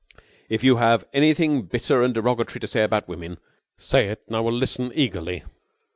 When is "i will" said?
4.35-4.51